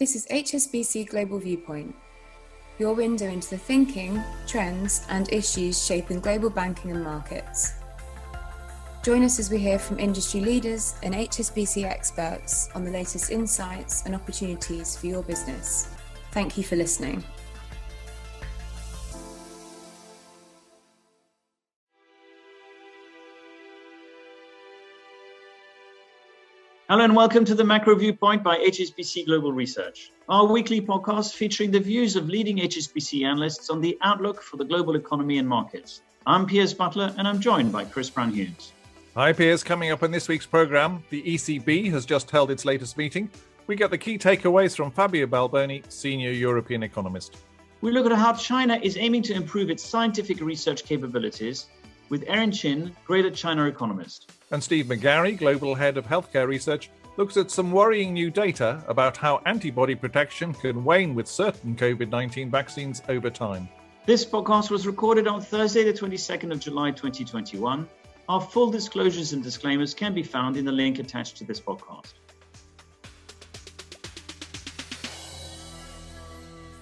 [0.00, 1.94] This is HSBC Global Viewpoint,
[2.78, 7.74] your window into the thinking, trends, and issues shaping global banking and markets.
[9.02, 14.06] Join us as we hear from industry leaders and HSBC experts on the latest insights
[14.06, 15.88] and opportunities for your business.
[16.32, 17.22] Thank you for listening.
[26.90, 31.70] Hello and welcome to the Macro Viewpoint by HSBC Global Research, our weekly podcast featuring
[31.70, 36.02] the views of leading HSBC analysts on the outlook for the global economy and markets.
[36.26, 38.72] I'm Piers Butler and I'm joined by Chris Brown-Hughes.
[39.14, 39.62] Hi, Piers.
[39.62, 43.30] Coming up in this week's programme, the ECB has just held its latest meeting.
[43.68, 47.36] We get the key takeaways from Fabio Balboni, senior European economist.
[47.82, 51.68] We look at how China is aiming to improve its scientific research capabilities
[52.10, 54.32] with Erin Xin, Greater China economist.
[54.50, 59.16] And Steve McGarry, Global Head of Healthcare Research, looks at some worrying new data about
[59.16, 63.68] how antibody protection can wane with certain COVID 19 vaccines over time.
[64.06, 67.88] This podcast was recorded on Thursday, the 22nd of July 2021.
[68.28, 72.14] Our full disclosures and disclaimers can be found in the link attached to this podcast.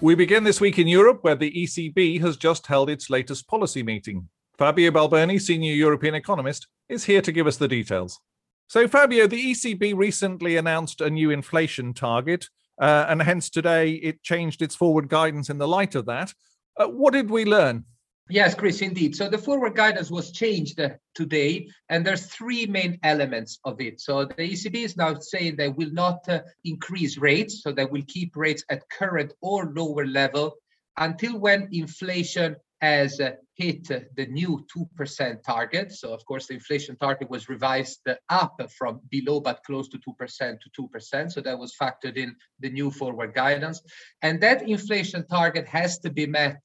[0.01, 3.83] We begin this week in Europe, where the ECB has just held its latest policy
[3.83, 4.29] meeting.
[4.59, 8.19] Fabio Balboni, senior European economist, is here to give us the details.
[8.67, 12.45] So, Fabio, the ECB recently announced a new inflation target,
[12.77, 16.33] uh, and hence today it changed its forward guidance in the light of that.
[16.77, 17.85] Uh, what did we learn?
[18.29, 19.15] Yes, Chris, indeed.
[19.15, 24.01] So the forward guidance was changed uh, today, and there's three main elements of it.
[24.01, 28.03] So the ECB is now saying they will not uh, increase rates, so they will
[28.09, 30.57] keep rates at current or lower level
[30.97, 35.91] until when inflation has uh, hit the new 2% target.
[35.91, 40.57] So, of course, the inflation target was revised up from below but close to 2%
[40.61, 41.31] to 2%.
[41.31, 43.81] So, that was factored in the new forward guidance.
[44.21, 46.61] And that inflation target has to be met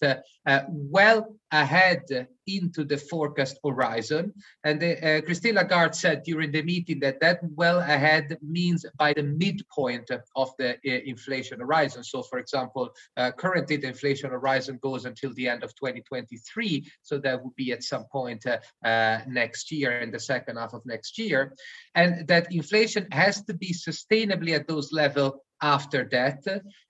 [0.47, 2.03] uh, well ahead
[2.47, 4.33] into the forecast horizon.
[4.65, 9.23] And uh, Christine Lagarde said during the meeting that that well ahead means by the
[9.23, 12.03] midpoint of the uh, inflation horizon.
[12.05, 17.19] So, for example, uh, currently the inflation horizon goes until the end of 2023 so
[17.19, 20.85] that would be at some point uh, uh, next year, in the second half of
[20.85, 21.55] next year.
[21.95, 26.45] And that inflation has to be sustainably at those levels after that.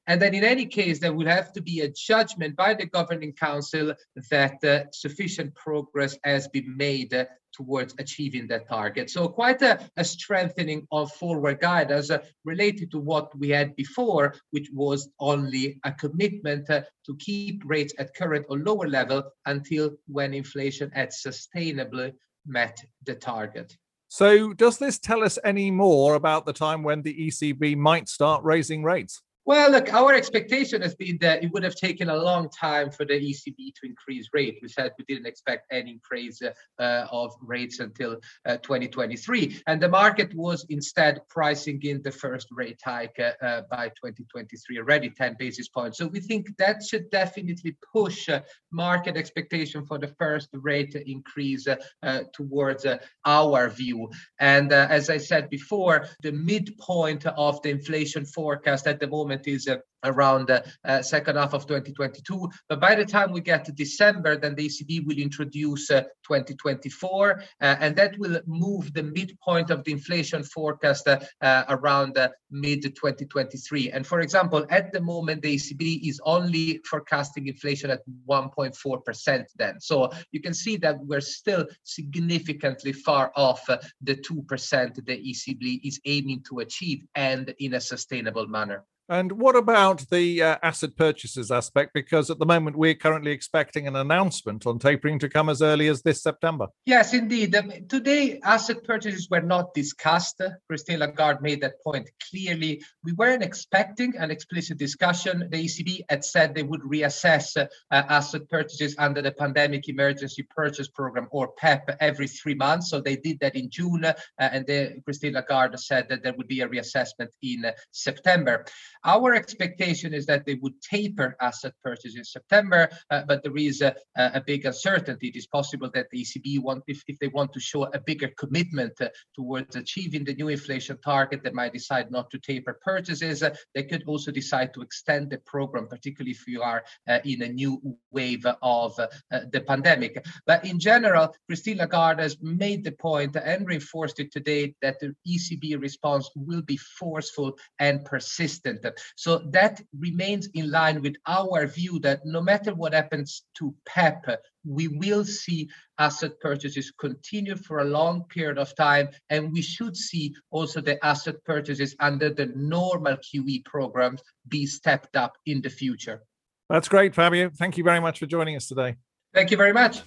[0.06, 3.32] And then, in any case, there will have to be a judgment by the governing
[3.32, 3.94] council
[4.30, 9.10] that uh, sufficient progress has been made towards achieving that target.
[9.10, 14.34] So, quite a, a strengthening of forward guidance uh, related to what we had before,
[14.50, 19.90] which was only a commitment uh, to keep rates at current or lower level until
[20.06, 22.12] when inflation had sustainably
[22.46, 23.76] met the target.
[24.08, 28.44] So, does this tell us any more about the time when the ECB might start
[28.44, 29.22] raising rates?
[29.46, 33.04] Well, look, our expectation has been that it would have taken a long time for
[33.04, 34.58] the ECB to increase rate.
[34.62, 38.16] We said we didn't expect any increase uh, of rates until
[38.46, 39.60] uh, 2023.
[39.66, 44.78] And the market was instead pricing in the first rate hike uh, uh by 2023,
[44.78, 45.98] already 10 basis points.
[45.98, 48.40] So we think that should definitely push uh,
[48.72, 52.86] market expectation for the first rate increase uh, towards
[53.26, 54.08] our view.
[54.40, 59.68] And as I said before, the midpoint of the inflation forecast at the moment is
[59.68, 62.48] uh, around the uh, second half of 2022.
[62.68, 67.40] But by the time we get to December, then the ECB will introduce uh, 2024,
[67.60, 72.18] uh, and that will move the midpoint of the inflation forecast uh, uh, around
[72.50, 73.90] mid 2023.
[73.90, 79.80] And for example, at the moment, the ECB is only forecasting inflation at 1.4% then.
[79.80, 86.00] So you can see that we're still significantly far off the 2% the ECB is
[86.04, 88.84] aiming to achieve and in a sustainable manner.
[89.08, 91.92] And what about the uh, asset purchases aspect?
[91.92, 95.88] Because at the moment, we're currently expecting an announcement on tapering to come as early
[95.88, 96.68] as this September.
[96.86, 97.54] Yes, indeed.
[97.54, 100.40] Um, today, asset purchases were not discussed.
[100.68, 102.82] Christine Lagarde made that point clearly.
[103.02, 105.48] We weren't expecting an explicit discussion.
[105.50, 110.88] The ECB had said they would reassess uh, asset purchases under the Pandemic Emergency Purchase
[110.88, 112.88] Program, or PEPP, every three months.
[112.88, 114.66] So they did that in June, uh, and
[115.04, 118.64] Christine Lagarde said that there would be a reassessment in September.
[119.04, 123.82] Our expectation is that they would taper asset purchase in September, uh, but there is
[123.82, 125.28] a, a, big uncertainty.
[125.28, 128.30] It is possible that the ECB want, if, if they want to show a bigger
[128.38, 133.42] commitment uh, towards achieving the new inflation target, they might decide not to taper purchases.
[133.42, 136.82] Uh, they could also decide to extend the program, particularly if you are
[137.24, 137.80] in a new
[138.10, 140.24] wave of the pandemic.
[140.46, 145.14] But in general, Christine Lagarde has made the point and reinforced it today that the
[145.28, 148.84] ECB response will be forceful and persistent.
[149.16, 154.36] So that remains in line with our view that no matter what happens to PEPP,
[154.64, 155.68] we will see
[155.98, 161.04] asset purchases continue for a long period of time, and we should see also the
[161.04, 166.22] asset purchases under the normal QE programs be stepped up in the future.
[166.70, 167.50] That's great, Fabio.
[167.50, 168.96] Thank you very much for joining us today.
[169.34, 170.02] Thank you very much.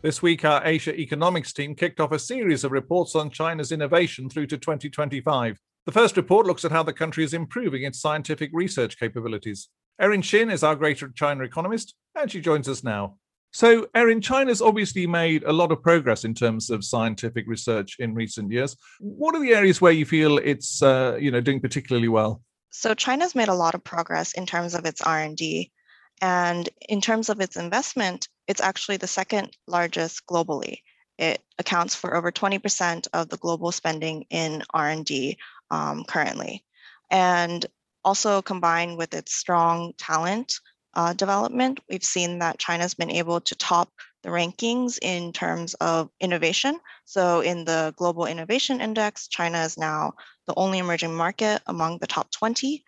[0.00, 4.28] This week, our Asia economics team kicked off a series of reports on China's innovation
[4.28, 5.58] through to 2025.
[5.88, 9.70] The first report looks at how the country is improving its scientific research capabilities.
[9.98, 13.16] Erin Xin is our Greater China economist, and she joins us now.
[13.52, 18.14] So, Erin, China's obviously made a lot of progress in terms of scientific research in
[18.14, 18.76] recent years.
[19.00, 22.42] What are the areas where you feel it's, uh, you know, doing particularly well?
[22.68, 25.72] So, China's made a lot of progress in terms of its R&D,
[26.20, 30.80] and in terms of its investment, it's actually the second largest globally.
[31.16, 35.38] It accounts for over 20% of the global spending in R&D
[35.70, 36.64] um, currently.
[37.10, 37.64] And
[38.04, 40.54] also combined with its strong talent
[40.94, 43.90] uh, development, we've seen that China's been able to top
[44.22, 46.78] the rankings in terms of innovation.
[47.04, 50.14] So in the Global Innovation Index, China is now
[50.46, 52.84] the only emerging market among the top 20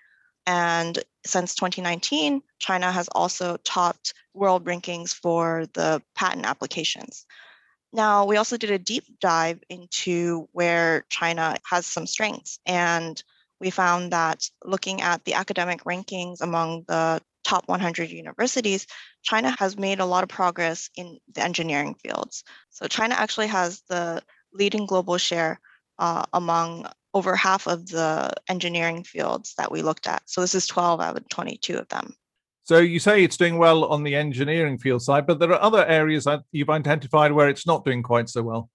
[0.47, 7.27] and since 2019, China has also topped world rankings for the patent applications.
[7.93, 12.59] Now, we also did a deep dive into where China has some strengths.
[12.67, 13.23] And
[13.61, 18.87] we found that looking at the academic rankings among the top 100 universities,
[19.23, 22.45] China has made a lot of progress in the engineering fields.
[22.71, 24.23] So, China actually has the
[24.53, 25.61] leading global share
[25.99, 30.23] uh, among over half of the engineering fields that we looked at.
[30.27, 32.15] So this is 12 out of 22 of them.
[32.71, 35.85] So you say it's doing well on the engineering field side, but there are other
[35.87, 38.71] areas that you've identified where it's not doing quite so well.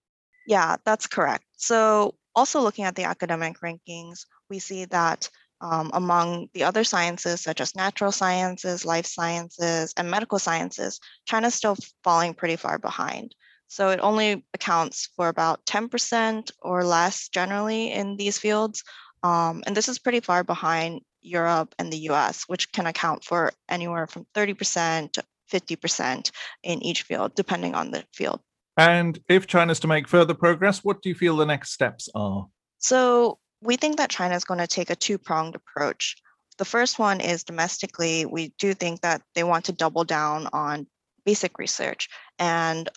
[0.45, 1.45] Yeah, that's correct.
[1.55, 5.29] So also looking at the academic rankings, we see that
[5.61, 11.55] um, among the other sciences, such as natural sciences, life sciences, and medical sciences, China's
[11.55, 13.33] still falling pretty far behind.
[13.69, 18.83] So it only accounts for about 10% or less generally in these fields.
[19.23, 23.51] Um, and this is pretty far behind Europe and the US, which can account for
[23.69, 26.31] anywhere from 30% to 50%
[26.63, 28.39] in each field, depending on the field.
[28.77, 32.09] And if China is to make further progress, what do you feel the next steps
[32.13, 32.47] are?
[32.79, 36.17] So we think that China is going to take a two pronged approach.
[36.57, 40.87] The first one is domestically, we do think that they want to double down on
[41.25, 42.09] basic research.
[42.37, 42.89] And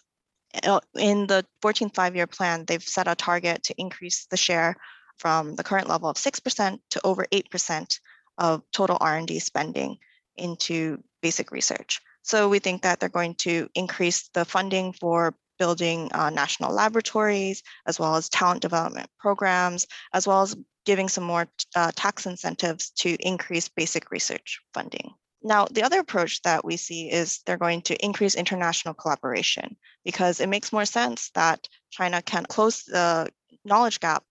[0.64, 4.76] uh, in the 14th five-year plan, they've set a target to increase the share
[5.18, 7.98] from the current level of 6% to over 8%
[8.38, 9.98] of total R&D spending
[10.36, 12.00] into basic research.
[12.22, 17.62] So we think that they're going to increase the funding for building uh, national laboratories,
[17.86, 20.56] as well as talent development programs, as well as
[20.86, 25.12] giving some more uh, tax incentives to increase basic research funding.
[25.42, 30.40] Now, the other approach that we see is they're going to increase international collaboration because
[30.40, 33.30] it makes more sense that China can close the
[33.64, 34.24] knowledge gap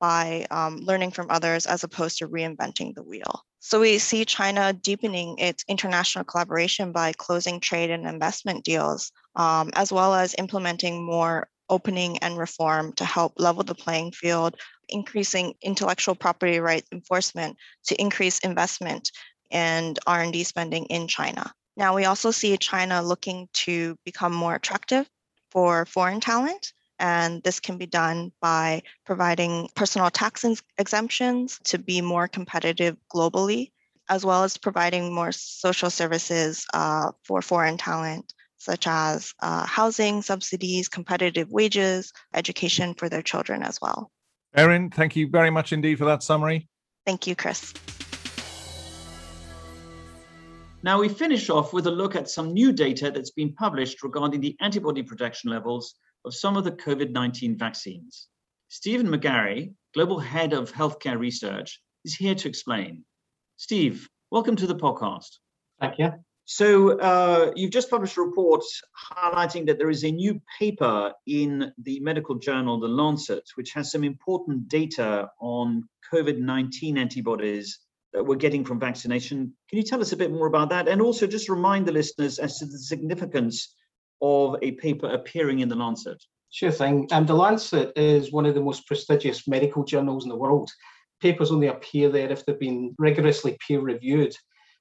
[0.00, 3.44] by um, learning from others as opposed to reinventing the wheel.
[3.64, 9.70] So we see China deepening its international collaboration by closing trade and investment deals, um,
[9.74, 14.56] as well as implementing more opening and reform to help level the playing field,
[14.88, 19.12] increasing intellectual property rights enforcement to increase investment
[19.52, 21.54] and R&D spending in China.
[21.76, 25.08] Now, we also see China looking to become more attractive
[25.52, 26.72] for foreign talent.
[27.02, 30.44] And this can be done by providing personal tax
[30.78, 33.72] exemptions to be more competitive globally,
[34.08, 40.22] as well as providing more social services uh, for foreign talent, such as uh, housing
[40.22, 44.12] subsidies, competitive wages, education for their children as well.
[44.54, 46.68] Erin, thank you very much indeed for that summary.
[47.04, 47.74] Thank you, Chris.
[50.84, 54.40] Now, we finish off with a look at some new data that's been published regarding
[54.40, 58.28] the antibody protection levels of some of the COVID 19 vaccines.
[58.68, 63.04] Stephen McGarry, Global Head of Healthcare Research, is here to explain.
[63.56, 65.38] Steve, welcome to the podcast.
[65.80, 66.12] Thank you.
[66.44, 68.64] So uh, you've just published a report
[69.14, 73.92] highlighting that there is a new paper in the medical journal, The Lancet, which has
[73.92, 77.78] some important data on COVID-19 antibodies
[78.12, 79.54] that we're getting from vaccination.
[79.68, 80.88] Can you tell us a bit more about that?
[80.88, 83.74] And also just remind the listeners as to the significance
[84.22, 86.22] of a paper appearing in The Lancet.
[86.50, 87.08] Sure thing.
[87.10, 90.70] Um, the Lancet is one of the most prestigious medical journals in the world.
[91.20, 94.34] Papers only appear there if they've been rigorously peer reviewed.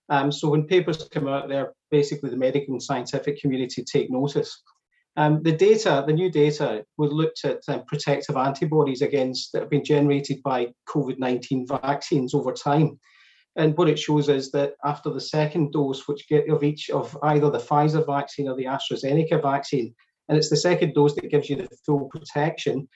[0.09, 4.61] Um, so when papers come out there, basically the medical and scientific community take notice.
[5.17, 9.69] Um, the data, the new data, we looked at um, protective antibodies against that have
[9.69, 12.99] been generated by COVID-19 vaccines over time.
[13.55, 17.17] And what it shows is that after the second dose, which get of each of
[17.23, 19.93] either the Pfizer vaccine or the AstraZeneca vaccine,
[20.29, 22.87] and it's the second dose that gives you the full protection,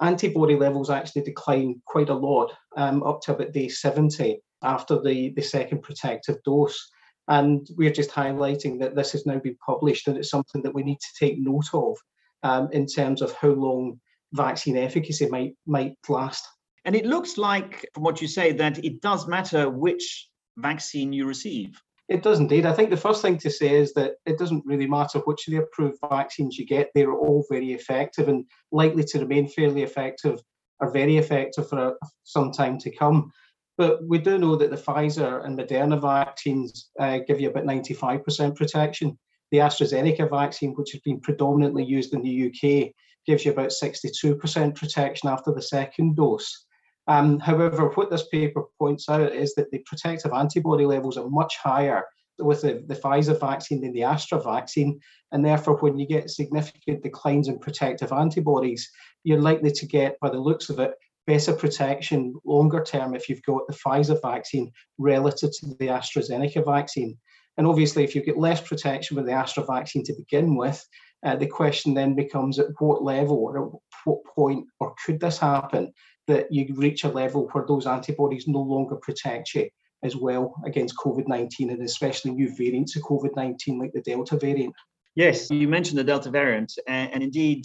[0.00, 5.30] antibody levels actually decline quite a lot, um, up to about day 70 after the,
[5.30, 6.90] the second protective dose.
[7.26, 10.82] And we're just highlighting that this has now been published and it's something that we
[10.82, 11.96] need to take note of
[12.42, 14.00] um, in terms of how long
[14.32, 16.46] vaccine efficacy might might last.
[16.84, 21.26] And it looks like, from what you say, that it does matter which vaccine you
[21.26, 21.80] receive.
[22.08, 22.66] It does indeed.
[22.66, 25.52] I think the first thing to say is that it doesn't really matter which of
[25.52, 30.38] the approved vaccines you get, they're all very effective and likely to remain fairly effective
[30.80, 33.32] or very effective for some time to come.
[33.78, 38.54] But we do know that the Pfizer and Moderna vaccines uh, give you about 95%
[38.54, 39.18] protection.
[39.50, 42.92] The AstraZeneca vaccine, which has been predominantly used in the UK,
[43.26, 46.66] gives you about 62% protection after the second dose.
[47.06, 51.56] Um, however, what this paper points out is that the protective antibody levels are much
[51.62, 52.04] higher
[52.38, 54.98] with the, the Pfizer vaccine than the Astra vaccine.
[55.32, 58.90] And therefore, when you get significant declines in protective antibodies,
[59.22, 60.92] you're likely to get, by the looks of it,
[61.26, 67.16] better protection longer term if you've got the Pfizer vaccine relative to the AstraZeneca vaccine.
[67.56, 70.84] And obviously, if you get less protection with the Astra vaccine to begin with,
[71.24, 73.72] uh, the question then becomes at what level or at
[74.04, 75.92] what point or could this happen
[76.26, 79.68] that you reach a level where those antibodies no longer protect you
[80.02, 84.36] as well against COVID 19 and especially new variants of COVID 19 like the Delta
[84.36, 84.74] variant.
[85.14, 87.64] Yes, you mentioned the Delta variant, and, and indeed,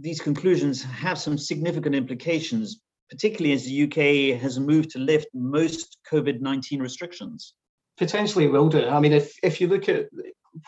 [0.00, 5.98] these conclusions have some significant implications, particularly as the UK has moved to lift most
[6.10, 7.54] COVID 19 restrictions.
[7.96, 8.86] Potentially will do.
[8.86, 10.08] I mean, if, if you look at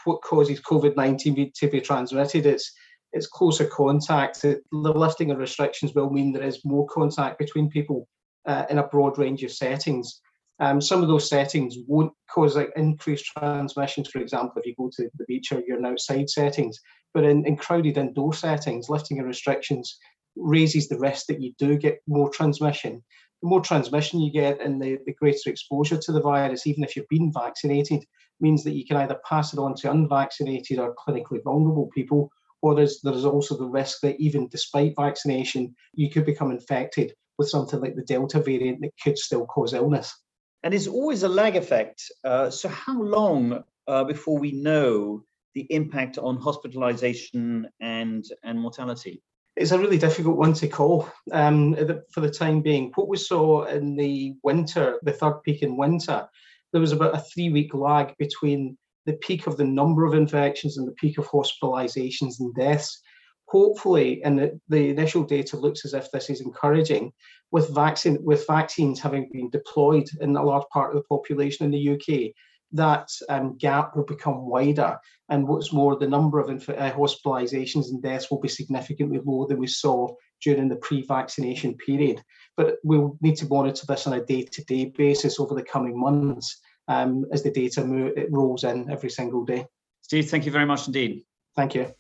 [0.05, 2.73] what causes COVID 19 to be transmitted, it's
[3.13, 4.43] it's closer contact.
[4.43, 8.09] The lifting of restrictions will mean there is more contact between people
[8.47, 10.21] uh, in a broad range of settings.
[10.61, 14.91] Um, some of those settings won't cause like increased transmissions, for example, if you go
[14.97, 16.79] to the beach or you're in outside settings.
[17.15, 19.99] But in, in crowded indoor settings, lifting of restrictions
[20.37, 23.03] raises the risk that you do get more transmission.
[23.43, 26.95] The more transmission you get and the, the greater exposure to the virus, even if
[26.95, 28.05] you've been vaccinated,
[28.39, 32.31] means that you can either pass it on to unvaccinated or clinically vulnerable people,
[32.63, 37.49] or there's, there's also the risk that even despite vaccination, you could become infected with
[37.49, 40.15] something like the Delta variant that could still cause illness.
[40.63, 42.03] And it's always a lag effect.
[42.23, 45.25] Uh, so, how long uh, before we know
[45.55, 49.23] the impact on hospitalization and, and mortality?
[49.57, 51.75] It's a really difficult one to call um,
[52.13, 52.93] for the time being.
[52.95, 56.29] What we saw in the winter, the third peak in winter,
[56.73, 60.77] there was about a three week lag between the peak of the number of infections
[60.77, 63.01] and the peak of hospitalizations and deaths.
[63.47, 67.13] Hopefully, and the, the initial data looks as if this is encouraging,
[67.51, 71.73] with vaccine with vaccines having been deployed in a large part of the population in
[71.73, 72.33] the UK,
[72.73, 74.97] that um, gap will become wider.
[75.29, 79.49] And what's more, the number of inf- uh, hospitalizations and deaths will be significantly lower
[79.49, 82.23] than we saw during the pre vaccination period.
[82.57, 85.99] But we'll need to monitor this on a day to day basis over the coming
[85.99, 89.65] months um, as the data move, it rolls in every single day.
[90.03, 91.25] Steve, thank you very much indeed.
[91.55, 91.95] Thank you.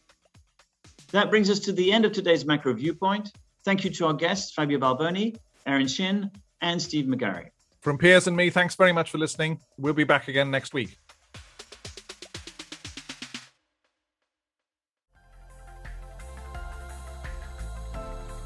[1.12, 3.30] That brings us to the end of today's macro viewpoint.
[3.64, 6.30] Thank you to our guests, Fabio Balboni, Erin Xin,
[6.60, 7.50] and Steve McGarry.
[7.80, 9.60] From Piers and me, thanks very much for listening.
[9.78, 10.98] We'll be back again next week.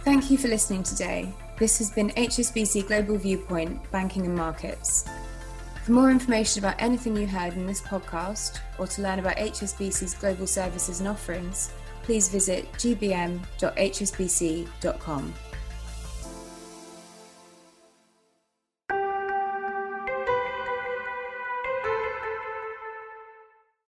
[0.04, 1.34] Thank you for listening today.
[1.58, 5.08] This has been HSBC Global Viewpoint Banking and Markets.
[5.84, 10.14] For more information about anything you heard in this podcast or to learn about HSBC's
[10.14, 11.72] global services and offerings,
[12.02, 13.44] please visit gbm.hsbc.com.